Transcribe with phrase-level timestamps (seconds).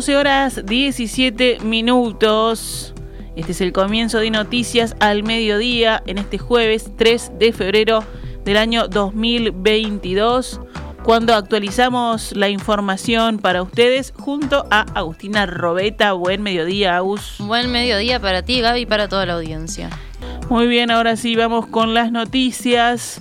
[0.00, 2.94] 12 horas 17 minutos.
[3.36, 8.02] Este es el comienzo de noticias al mediodía en este jueves 3 de febrero
[8.46, 10.62] del año 2022,
[11.02, 16.14] cuando actualizamos la información para ustedes junto a Agustina Robeta.
[16.14, 17.34] Buen mediodía, Agus.
[17.38, 19.90] Buen mediodía para ti, Gaby, y para toda la audiencia.
[20.48, 23.20] Muy bien, ahora sí vamos con las noticias.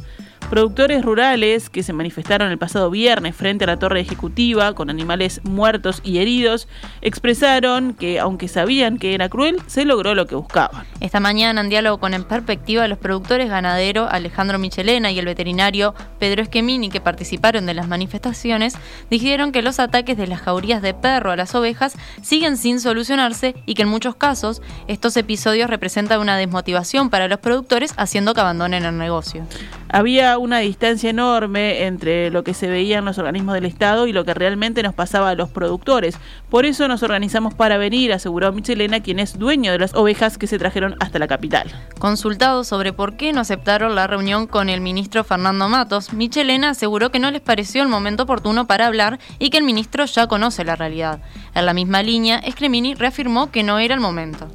[0.50, 5.42] Productores rurales que se manifestaron el pasado viernes frente a la torre ejecutiva con animales
[5.44, 6.68] muertos y heridos
[7.02, 10.88] expresaron que, aunque sabían que era cruel, se logró lo que buscaban.
[11.02, 15.94] Esta mañana, en diálogo con En Perspectiva, los productores ganaderos Alejandro Michelena y el veterinario
[16.18, 18.74] Pedro Esquemini, que participaron de las manifestaciones,
[19.12, 23.54] dijeron que los ataques de las jaurías de perro a las ovejas siguen sin solucionarse
[23.68, 28.42] y que en muchos casos estos episodios representan una desmotivación para los productores haciendo que
[28.42, 29.46] abandonen el negocio.
[29.92, 34.14] Había una distancia enorme entre lo que se veía en los organismos del Estado y
[34.14, 36.18] lo que realmente nos pasaba a los productores.
[36.50, 40.48] Por eso nos organizamos para venir, aseguró Michelena, quien es dueño de las ovejas que
[40.48, 41.72] se trajeron hasta la capital.
[42.00, 47.12] Consultado sobre por qué no aceptaron la reunión con el ministro Fernando Matos, Michelena aseguró
[47.12, 50.64] que no les pareció el momento oportuno para hablar y que el ministro ya conoce
[50.64, 51.22] la realidad.
[51.54, 54.48] En la misma línea, Scremini reafirmó que no era el momento.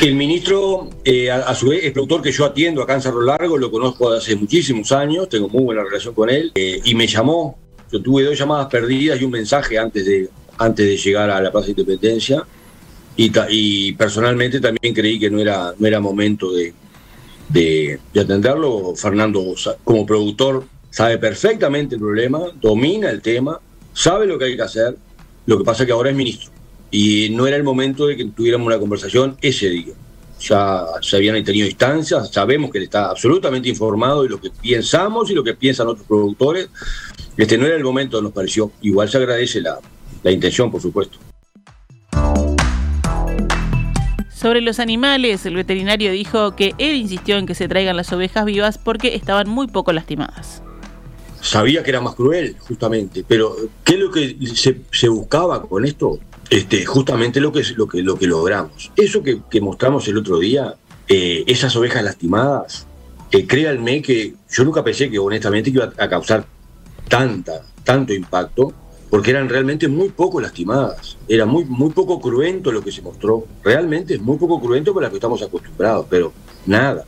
[0.00, 3.68] El ministro, eh, a, su vez, es productor que yo atiendo acá en Largo, lo
[3.68, 7.58] conozco hace muchísimos años, tengo muy buena relación con él, eh, y me llamó.
[7.90, 11.50] Yo tuve dos llamadas perdidas y un mensaje antes de, antes de llegar a la
[11.50, 12.44] Plaza de Independencia,
[13.16, 16.72] y, personalmente también creí que no era, no era momento de,
[17.48, 18.94] de, de atenderlo.
[18.94, 23.58] Fernando, como productor, sabe perfectamente el problema, domina el tema,
[23.92, 24.96] sabe lo que hay que hacer,
[25.46, 26.52] lo que pasa es que ahora es ministro
[26.90, 29.94] y no era el momento de que tuviéramos una conversación ese día.
[30.40, 35.30] Ya se habían tenido instancias, sabemos que él está absolutamente informado de lo que pensamos
[35.30, 36.68] y lo que piensan otros productores.
[37.36, 38.70] Este no era el momento, nos pareció.
[38.80, 39.78] Igual se agradece la,
[40.22, 41.18] la intención, por supuesto.
[44.32, 48.44] Sobre los animales, el veterinario dijo que él insistió en que se traigan las ovejas
[48.44, 50.62] vivas porque estaban muy poco lastimadas.
[51.40, 55.84] Sabía que era más cruel, justamente, pero ¿qué es lo que se, se buscaba con
[55.84, 56.20] esto?
[56.50, 58.90] Este, justamente lo que, lo, que, lo que logramos.
[58.96, 60.74] Eso que, mostramos el otro día,
[61.06, 62.86] eh, esas ovejas lastimadas,
[63.30, 66.46] eh, créanme que yo nunca pensé que honestamente iba a causar
[67.08, 68.72] tanta, tanto impacto,
[69.10, 71.16] porque eran realmente muy poco lastimadas.
[71.26, 73.46] Era muy, muy poco cruento lo que se mostró.
[73.62, 76.32] Realmente es muy poco cruento para lo que estamos acostumbrados, pero
[76.66, 77.04] nada.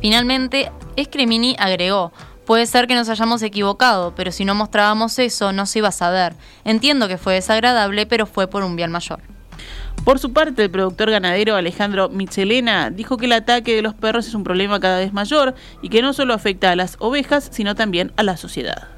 [0.00, 2.12] Finalmente, Escremini agregó,
[2.46, 5.92] Puede ser que nos hayamos equivocado, pero si no mostrábamos eso no se iba a
[5.92, 6.34] saber.
[6.64, 9.20] Entiendo que fue desagradable, pero fue por un bien mayor.
[10.04, 14.26] Por su parte, el productor ganadero Alejandro Michelena dijo que el ataque de los perros
[14.26, 17.74] es un problema cada vez mayor y que no solo afecta a las ovejas, sino
[17.74, 18.93] también a la sociedad.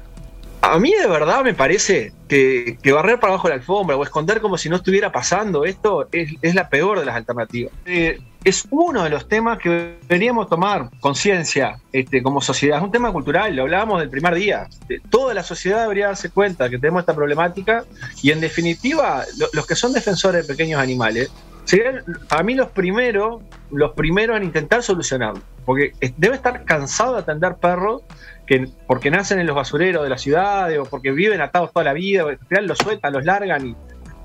[0.61, 4.57] A mí de verdad me parece que, barrer para abajo la alfombra o esconder como
[4.57, 7.71] si no estuviera pasando esto es, la peor de las alternativas.
[7.85, 12.77] Eh, es uno de los temas que deberíamos tomar conciencia este, como sociedad.
[12.77, 14.67] Es un tema cultural, lo hablábamos del primer día.
[15.09, 17.85] Toda la sociedad debería darse cuenta que tenemos esta problemática
[18.21, 21.31] y en definitiva los que son defensores de pequeños animales
[21.65, 23.41] serían a mí los primeros,
[23.71, 25.41] los primeros en intentar solucionarlo.
[25.65, 28.03] Porque debe estar cansado de atender perros
[28.47, 31.93] que porque nacen en los basureros de la ciudad o porque viven atados toda la
[31.93, 33.75] vida, al final los sueltan, los largan y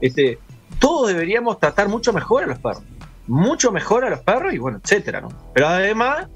[0.00, 0.38] este,
[0.78, 2.84] todos deberíamos tratar mucho mejor a los perros
[3.27, 5.28] mucho mejor a los perros y bueno, etcétera, ¿no?
[5.55, 6.28] Pero además,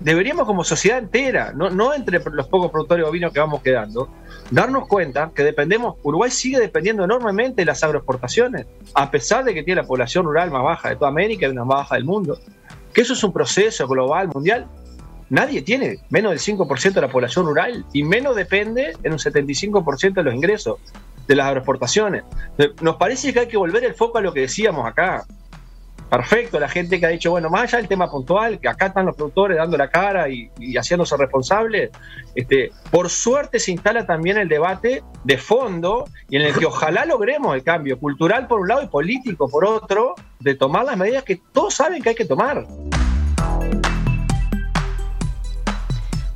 [0.00, 4.08] deberíamos como sociedad entera, no, no entre los pocos productores bovinos que vamos quedando,
[4.50, 9.62] darnos cuenta que dependemos, Uruguay sigue dependiendo enormemente de las agroexportaciones, a pesar de que
[9.62, 12.38] tiene la población rural más baja de toda América y una más baja del mundo,
[12.92, 14.66] que eso es un proceso global, mundial.
[15.32, 20.12] Nadie tiene menos del 5% de la población rural y menos depende en un 75%
[20.12, 20.78] de los ingresos
[21.26, 22.24] de las agroexportaciones.
[22.82, 25.24] Nos parece que hay que volver el foco a lo que decíamos acá
[26.10, 29.06] perfecto, la gente que ha dicho, bueno, más allá del tema puntual, que acá están
[29.06, 31.90] los productores dando la cara y, haciéndose responsables,
[32.34, 37.06] este, por suerte se instala también el debate de fondo y en el que ojalá
[37.06, 41.24] logremos el cambio cultural por un lado y político por otro, de tomar las medidas
[41.24, 42.66] que todos saben que hay que tomar.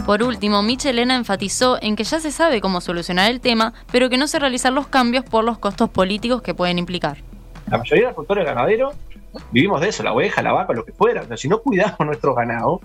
[0.06, 4.16] Por último, Michelena enfatizó en que ya se sabe cómo solucionar el tema, pero que
[4.16, 7.18] no se realizan los cambios por los costos políticos que pueden implicar.
[7.68, 8.94] La mayoría de los productores ganaderos
[9.50, 11.24] vivimos de eso, la oveja, la vaca, lo que fuera.
[11.36, 12.80] si no cuidamos nuestro ganado,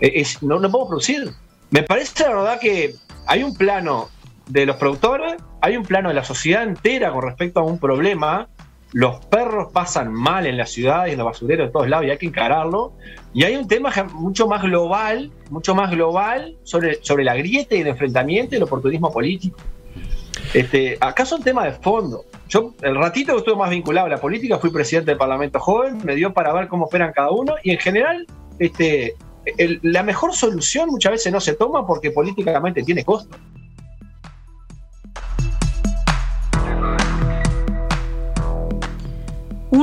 [0.00, 1.30] eh, no, no podemos producir.
[1.70, 2.94] Me parece la verdad que
[3.26, 4.10] hay un plano
[4.46, 8.48] de los productores, hay un plano de la sociedad entera con respecto a un problema.
[8.94, 12.16] Los perros pasan mal en las ciudades, en los basureros, de todos lados, y hay
[12.16, 12.92] que encararlo.
[13.32, 17.80] Y hay un tema mucho más global, mucho más global sobre, sobre la grieta y
[17.80, 19.58] el enfrentamiento y el oportunismo político.
[20.54, 22.24] Este, acá son temas de fondo.
[22.48, 25.98] Yo, el ratito que estuve más vinculado a la política, fui presidente del Parlamento Joven,
[26.04, 28.28] me dio para ver cómo operan cada uno, y en general,
[28.60, 29.16] este,
[29.82, 33.36] la mejor solución muchas veces no se toma porque políticamente tiene costo.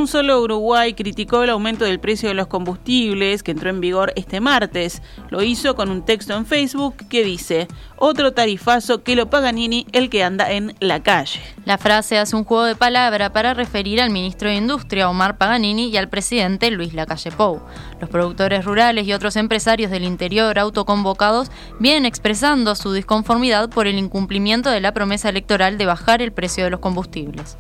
[0.01, 4.13] Un solo Uruguay criticó el aumento del precio de los combustibles que entró en vigor
[4.15, 5.03] este martes.
[5.29, 7.67] Lo hizo con un texto en Facebook que dice,
[7.97, 11.39] otro tarifazo que lo paga Nini, el que anda en la calle.
[11.65, 15.89] La frase hace un juego de palabra para referir al ministro de Industria, Omar Paganini,
[15.89, 17.61] y al presidente Luis Lacalle Pou.
[17.99, 23.99] Los productores rurales y otros empresarios del interior autoconvocados vienen expresando su disconformidad por el
[23.99, 27.55] incumplimiento de la promesa electoral de bajar el precio de los combustibles.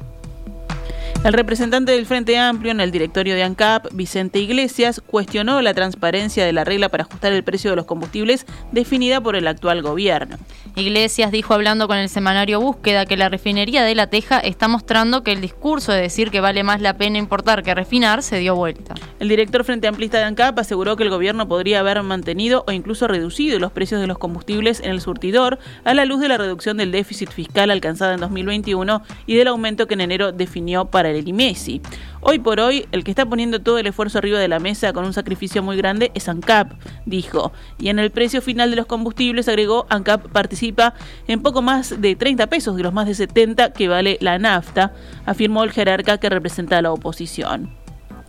[1.23, 6.43] El representante del Frente Amplio en el directorio de ANCAP, Vicente Iglesias, cuestionó la transparencia
[6.43, 10.37] de la regla para ajustar el precio de los combustibles definida por el actual gobierno.
[10.75, 15.23] Iglesias dijo hablando con el semanario Búsqueda que la refinería de La Teja está mostrando
[15.23, 18.55] que el discurso de decir que vale más la pena importar que refinar se dio
[18.55, 18.95] vuelta.
[19.19, 23.07] El director Frente Amplista de ANCAP aseguró que el gobierno podría haber mantenido o incluso
[23.07, 26.77] reducido los precios de los combustibles en el surtidor a la luz de la reducción
[26.77, 31.10] del déficit fiscal alcanzada en 2021 y del aumento que en enero definió para el
[31.33, 31.81] Messi.
[32.21, 35.05] Hoy por hoy, el que está poniendo todo el esfuerzo arriba de la mesa con
[35.05, 36.73] un sacrificio muy grande es ANCAP,
[37.05, 37.51] dijo.
[37.79, 40.93] Y en el precio final de los combustibles, agregó, ANCAP participa
[41.27, 44.93] en poco más de 30 pesos de los más de 70 que vale la nafta,
[45.25, 47.81] afirmó el jerarca que representa a la oposición.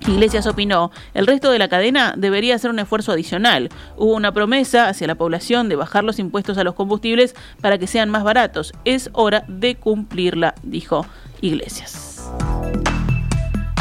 [0.08, 3.68] Iglesias opinó, el resto de la cadena debería hacer un esfuerzo adicional.
[3.96, 7.86] Hubo una promesa hacia la población de bajar los impuestos a los combustibles para que
[7.86, 8.72] sean más baratos.
[8.84, 11.06] Es hora de cumplirla, dijo
[11.40, 12.11] Iglesias.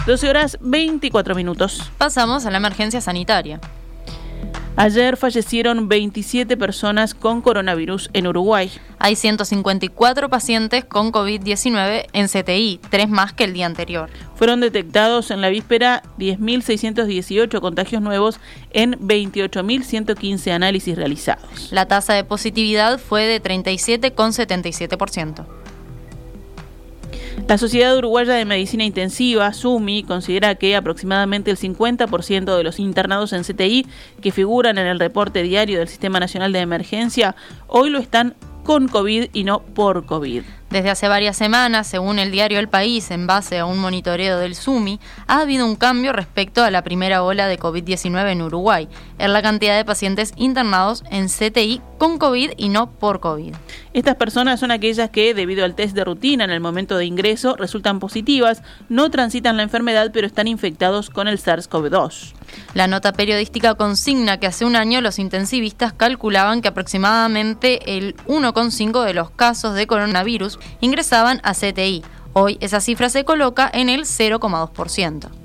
[0.06, 1.92] 12 horas 24 minutos.
[1.98, 3.60] Pasamos a la emergencia sanitaria.
[4.78, 8.72] Ayer fallecieron 27 personas con coronavirus en Uruguay.
[9.00, 14.10] Hay 154 pacientes con COVID-19 en CTI, tres más que el día anterior.
[14.36, 18.40] Fueron detectados en la víspera 10.618 contagios nuevos
[18.72, 21.72] en 28.115 análisis realizados.
[21.72, 25.61] La tasa de positividad fue de 37,77%.
[27.48, 33.34] La Sociedad Uruguaya de Medicina Intensiva, SUMI, considera que aproximadamente el 50% de los internados
[33.34, 33.86] en CTI
[34.22, 37.36] que figuran en el reporte diario del Sistema Nacional de Emergencia
[37.68, 40.44] hoy lo están con COVID y no por COVID.
[40.72, 44.56] Desde hace varias semanas, según el diario El País, en base a un monitoreo del
[44.56, 48.88] SUMI, ha habido un cambio respecto a la primera ola de COVID-19 en Uruguay,
[49.20, 53.54] en la cantidad de pacientes internados en CTI con COVID y no por COVID.
[53.92, 57.58] Estas personas son aquellas que, debido al test de rutina en el momento de ingreso,
[57.58, 62.32] resultan positivas, no transitan la enfermedad, pero están infectados con el SARS-CoV-2.
[62.74, 69.04] La nota periodística consigna que hace un año los intensivistas calculaban que aproximadamente el 1,5
[69.04, 72.04] de los casos de coronavirus ingresaban a CTI.
[72.34, 75.41] Hoy esa cifra se coloca en el 0,2%.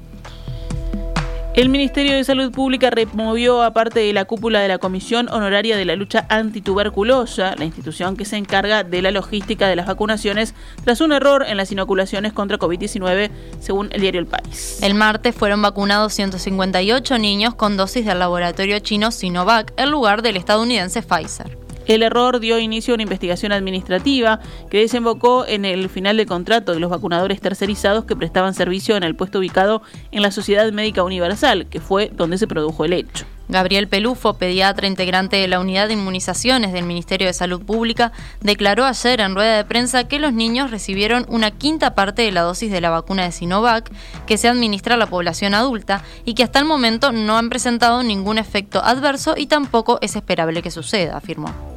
[1.56, 5.78] El Ministerio de Salud Pública removió a parte de la cúpula de la Comisión Honoraria
[5.78, 10.54] de la Lucha Antituberculosa, la institución que se encarga de la logística de las vacunaciones,
[10.84, 14.80] tras un error en las inoculaciones contra COVID-19, según el diario El País.
[14.82, 20.36] El martes fueron vacunados 158 niños con dosis del laboratorio chino Sinovac en lugar del
[20.36, 21.65] estadounidense Pfizer.
[21.86, 24.40] El error dio inicio a una investigación administrativa
[24.70, 29.04] que desembocó en el final de contrato de los vacunadores tercerizados que prestaban servicio en
[29.04, 33.24] el puesto ubicado en la Sociedad Médica Universal, que fue donde se produjo el hecho.
[33.48, 38.84] Gabriel Pelufo, pediatra integrante de la unidad de inmunizaciones del Ministerio de Salud Pública, declaró
[38.84, 42.72] ayer en rueda de prensa que los niños recibieron una quinta parte de la dosis
[42.72, 43.90] de la vacuna de Sinovac
[44.26, 48.02] que se administra a la población adulta y que hasta el momento no han presentado
[48.02, 51.75] ningún efecto adverso y tampoco es esperable que suceda, afirmó.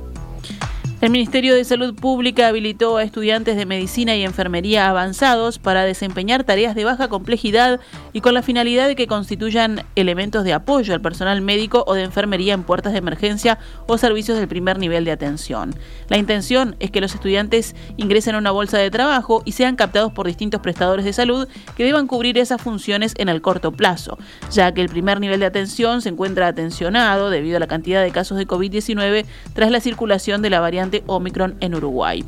[1.02, 6.44] El Ministerio de Salud Pública habilitó a estudiantes de medicina y enfermería avanzados para desempeñar
[6.44, 7.80] tareas de baja complejidad
[8.12, 12.04] y con la finalidad de que constituyan elementos de apoyo al personal médico o de
[12.04, 15.74] enfermería en puertas de emergencia o servicios del primer nivel de atención.
[16.10, 20.12] La intención es que los estudiantes ingresen a una bolsa de trabajo y sean captados
[20.12, 24.18] por distintos prestadores de salud que deban cubrir esas funciones en el corto plazo,
[24.52, 28.12] ya que el primer nivel de atención se encuentra atencionado debido a la cantidad de
[28.12, 32.24] casos de COVID-19 tras la circulación de la variante Omicron en Uruguay.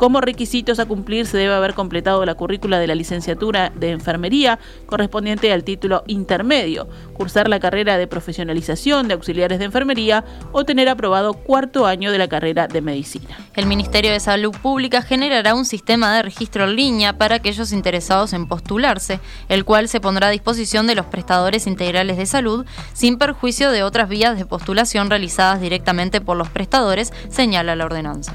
[0.00, 4.58] Como requisitos a cumplir se debe haber completado la currícula de la licenciatura de enfermería
[4.86, 10.88] correspondiente al título intermedio, cursar la carrera de profesionalización de auxiliares de enfermería o tener
[10.88, 13.36] aprobado cuarto año de la carrera de medicina.
[13.54, 18.32] El Ministerio de Salud Pública generará un sistema de registro en línea para aquellos interesados
[18.32, 22.64] en postularse, el cual se pondrá a disposición de los prestadores integrales de salud
[22.94, 28.32] sin perjuicio de otras vías de postulación realizadas directamente por los prestadores, señala la ordenanza.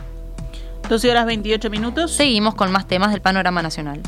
[0.89, 2.12] 12 horas 28 minutos.
[2.12, 4.01] Seguimos con más temas del panorama nacional.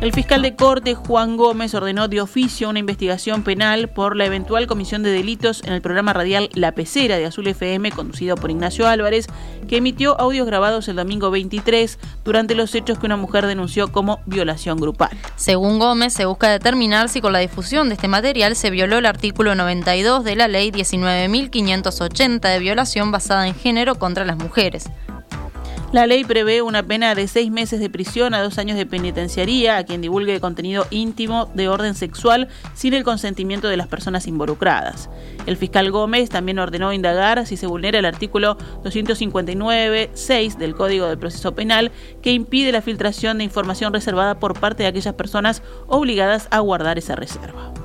[0.00, 4.66] El fiscal de corte Juan Gómez ordenó de oficio una investigación penal por la eventual
[4.66, 8.88] comisión de delitos en el programa radial La Pecera de Azul FM, conducido por Ignacio
[8.88, 9.28] Álvarez,
[9.68, 14.18] que emitió audios grabados el domingo 23 durante los hechos que una mujer denunció como
[14.26, 15.16] violación grupal.
[15.36, 19.06] Según Gómez, se busca determinar si con la difusión de este material se violó el
[19.06, 24.90] artículo 92 de la ley 19.580 de violación basada en género contra las mujeres.
[25.92, 29.76] La ley prevé una pena de seis meses de prisión a dos años de penitenciaría
[29.76, 35.10] a quien divulgue contenido íntimo de orden sexual sin el consentimiento de las personas involucradas.
[35.44, 41.18] El fiscal Gómez también ordenó indagar si se vulnera el artículo 259.6 del Código de
[41.18, 46.48] Proceso Penal que impide la filtración de información reservada por parte de aquellas personas obligadas
[46.50, 47.81] a guardar esa reserva.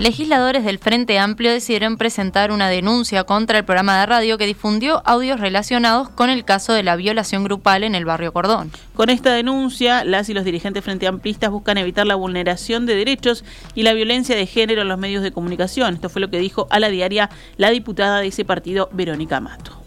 [0.00, 5.00] Legisladores del Frente Amplio decidieron presentar una denuncia contra el programa de radio que difundió
[5.04, 8.72] audios relacionados con el caso de la violación grupal en el barrio Cordón.
[8.96, 13.44] Con esta denuncia, las y los dirigentes Frente Amplistas buscan evitar la vulneración de derechos
[13.76, 15.94] y la violencia de género en los medios de comunicación.
[15.94, 19.83] Esto fue lo que dijo a la diaria la diputada de ese partido, Verónica Mato.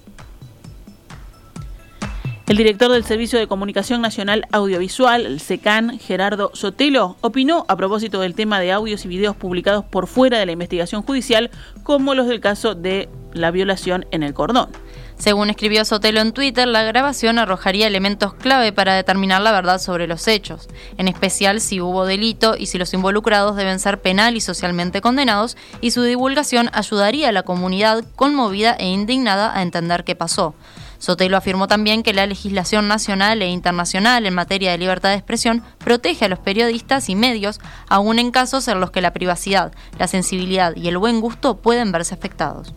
[2.47, 8.21] El director del Servicio de Comunicación Nacional Audiovisual, el SECAN, Gerardo Sotelo, opinó a propósito
[8.21, 11.51] del tema de audios y videos publicados por fuera de la investigación judicial,
[11.83, 14.69] como los del caso de la violación en el cordón.
[15.17, 20.07] Según escribió Sotelo en Twitter, la grabación arrojaría elementos clave para determinar la verdad sobre
[20.07, 24.41] los hechos, en especial si hubo delito y si los involucrados deben ser penal y
[24.41, 30.15] socialmente condenados, y su divulgación ayudaría a la comunidad conmovida e indignada a entender qué
[30.15, 30.55] pasó.
[30.99, 35.63] Sotelo afirmó también que la legislación nacional e internacional en materia de libertad de expresión
[35.77, 40.07] protege a los periodistas y medios, aun en casos en los que la privacidad, la
[40.07, 42.73] sensibilidad y el buen gusto pueden verse afectados.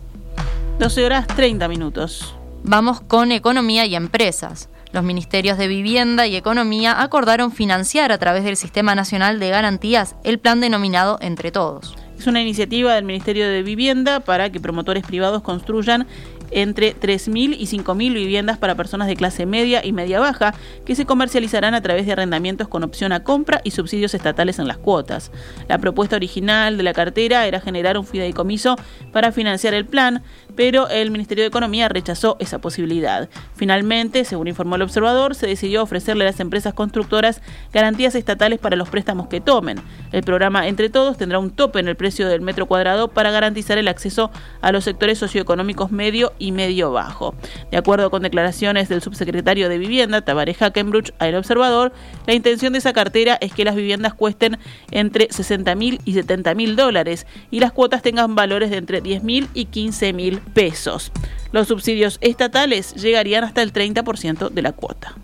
[0.79, 2.35] 12 horas 30 minutos.
[2.63, 4.69] Vamos con economía y empresas.
[4.93, 10.15] Los ministerios de Vivienda y Economía acordaron financiar a través del Sistema Nacional de Garantías
[10.23, 11.95] el plan denominado Entre Todos.
[12.19, 16.05] Es una iniciativa del Ministerio de Vivienda para que promotores privados construyan
[16.51, 20.53] entre 3.000 y 5.000 viviendas para personas de clase media y media baja
[20.85, 24.67] que se comercializarán a través de arrendamientos con opción a compra y subsidios estatales en
[24.67, 25.31] las cuotas.
[25.67, 28.75] La propuesta original de la cartera era generar un fideicomiso
[29.11, 30.23] para financiar el plan,
[30.55, 33.29] pero el Ministerio de Economía rechazó esa posibilidad.
[33.55, 37.41] Finalmente, según informó el observador, se decidió ofrecerle a las empresas constructoras
[37.71, 39.79] garantías estatales para los préstamos que tomen.
[40.11, 43.77] El programa Entre Todos tendrá un tope en el precio del metro cuadrado para garantizar
[43.77, 44.31] el acceso
[44.61, 47.35] a los sectores socioeconómicos medio y medio bajo.
[47.69, 51.93] De acuerdo con declaraciones del subsecretario de Vivienda, Tabaré Hackenbruch, al observador,
[52.25, 54.57] la intención de esa cartera es que las viviendas cuesten
[54.89, 59.23] entre 60 mil y 70 mil dólares y las cuotas tengan valores de entre 10
[59.23, 61.11] mil y 15 mil pesos.
[61.51, 65.15] Los subsidios estatales llegarían hasta el 30% de la cuota.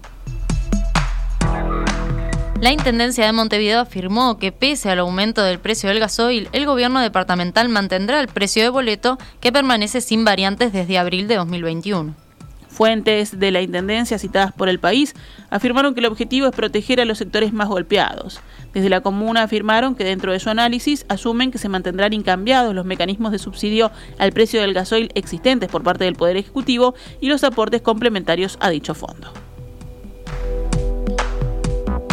[2.59, 6.99] La Intendencia de Montevideo afirmó que pese al aumento del precio del gasoil, el gobierno
[6.99, 12.15] departamental mantendrá el precio de boleto que permanece sin variantes desde abril de 2021.
[12.67, 15.13] Fuentes de la Intendencia citadas por el país
[15.51, 18.39] afirmaron que el objetivo es proteger a los sectores más golpeados.
[18.73, 22.85] Desde la comuna afirmaron que dentro de su análisis asumen que se mantendrán incambiados los
[22.85, 27.43] mecanismos de subsidio al precio del gasoil existentes por parte del Poder Ejecutivo y los
[27.43, 29.46] aportes complementarios a dicho fondo.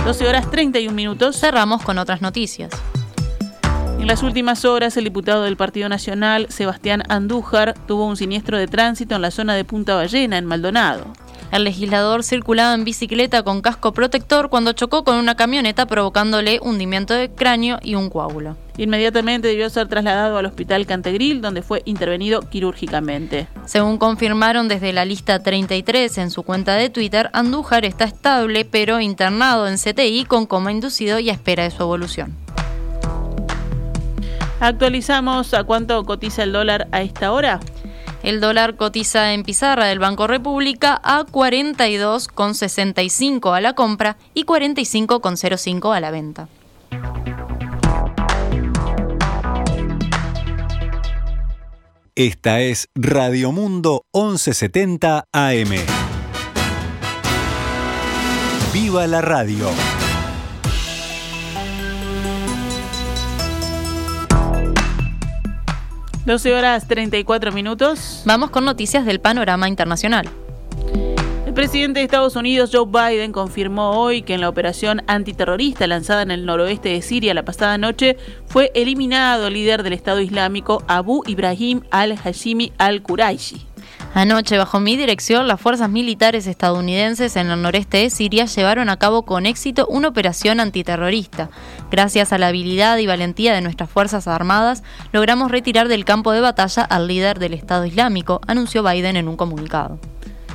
[0.04, 1.40] 12 horas 31 minutos.
[1.40, 2.70] Cerramos con otras noticias.
[3.98, 8.66] En las últimas horas, el diputado del Partido Nacional, Sebastián Andújar, tuvo un siniestro de
[8.66, 11.06] tránsito en la zona de Punta Ballena, en Maldonado.
[11.54, 17.14] El legislador circulaba en bicicleta con casco protector cuando chocó con una camioneta provocándole hundimiento
[17.14, 18.56] de cráneo y un coágulo.
[18.76, 23.46] Inmediatamente debió ser trasladado al hospital Cantegril, donde fue intervenido quirúrgicamente.
[23.66, 29.00] Según confirmaron desde la lista 33 en su cuenta de Twitter, Andújar está estable pero
[29.00, 32.34] internado en CTI con coma inducido y a espera de su evolución.
[34.58, 37.60] Actualizamos a cuánto cotiza el dólar a esta hora.
[38.24, 45.94] El dólar cotiza en pizarra del Banco República a 42,65 a la compra y 45,05
[45.94, 46.48] a la venta.
[52.14, 55.74] Esta es Radio Mundo 1170 AM.
[58.72, 59.68] ¡Viva la radio!
[66.26, 68.22] 12 horas 34 minutos.
[68.24, 70.26] Vamos con noticias del panorama internacional.
[71.46, 76.22] El presidente de Estados Unidos, Joe Biden, confirmó hoy que en la operación antiterrorista lanzada
[76.22, 78.16] en el noroeste de Siria la pasada noche
[78.46, 83.73] fue eliminado el líder del Estado Islámico Abu Ibrahim al-Hashimi al-Quraishi.
[84.16, 88.96] Anoche, bajo mi dirección, las fuerzas militares estadounidenses en el noreste de Siria llevaron a
[88.96, 91.50] cabo con éxito una operación antiterrorista.
[91.90, 96.40] Gracias a la habilidad y valentía de nuestras Fuerzas Armadas, logramos retirar del campo de
[96.40, 99.98] batalla al líder del Estado Islámico, anunció Biden en un comunicado.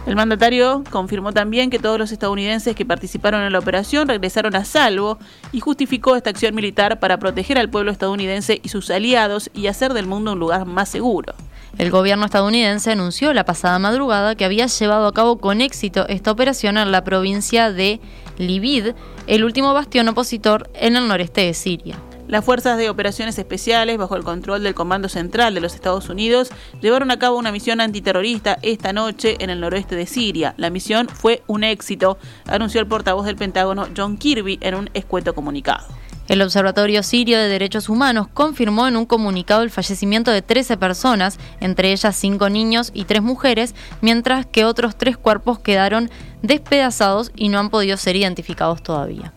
[0.06, 4.63] El mandatario confirmó también que todos los estadounidenses que participaron en la operación regresaron a
[4.63, 5.20] salvo
[5.51, 9.94] y justificó esta acción militar para proteger al pueblo estadounidense y sus aliados y hacer
[9.94, 11.36] del mundo un lugar más seguro.
[11.77, 16.31] El gobierno estadounidense anunció la pasada madrugada que había llevado a cabo con éxito esta
[16.31, 18.01] operación en la provincia de
[18.38, 18.93] Libid,
[19.27, 21.99] el último bastión opositor en el noreste de Siria.
[22.29, 26.49] Las fuerzas de operaciones especiales, bajo el control del Comando Central de los Estados Unidos,
[26.79, 30.53] llevaron a cabo una misión antiterrorista esta noche en el noroeste de Siria.
[30.57, 35.33] La misión fue un éxito, anunció el portavoz del Pentágono John Kirby en un escueto
[35.33, 35.88] comunicado.
[36.29, 41.39] El Observatorio Sirio de Derechos Humanos confirmó en un comunicado el fallecimiento de 13 personas,
[41.59, 46.12] entre ellas 5 niños y 3 mujeres, mientras que otros 3 cuerpos quedaron
[46.43, 49.33] despedazados y no han podido ser identificados todavía.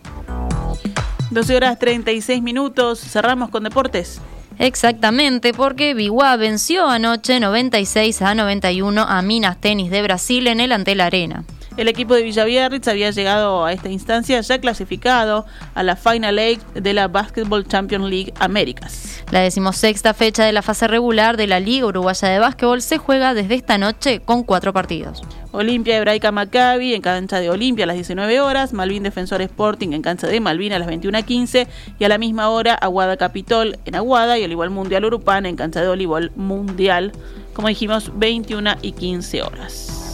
[1.31, 4.21] 12 horas 36 minutos, cerramos con deportes.
[4.59, 10.71] Exactamente, porque Biguá venció anoche 96 a 91 a Minas Tenis de Brasil en el
[10.71, 11.43] Antel Arena.
[11.75, 16.61] El equipo de Villaviarritz había llegado a esta instancia ya clasificado a la Final Eight
[16.73, 19.23] de la Basketball Champions League Américas.
[19.31, 23.33] La decimosexta fecha de la fase regular de la Liga Uruguaya de Básquetbol se juega
[23.33, 25.23] desde esta noche con cuatro partidos.
[25.51, 30.03] Olimpia Hebraica Maccabi en cancha de Olimpia a las 19 horas, Malvin Defensor Sporting en
[30.03, 34.37] cancha de Malvin a las 21.15 y a la misma hora Aguada Capitol en Aguada
[34.37, 37.13] y Olivol Mundial Urupán en cancha de Olivol Mundial,
[37.53, 40.13] como dijimos, 21 y 15 horas.